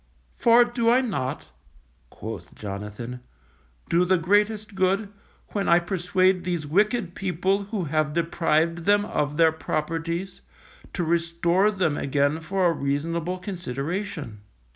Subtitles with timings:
[0.35, 1.49] For do I not,
[2.09, 3.19] quoth Jonathan,
[3.87, 5.09] _do the greatest good,
[5.49, 10.41] when I persuade these wicked people who have deprived them of their properties,
[10.93, 14.41] to restore them again for a reasonable consideration.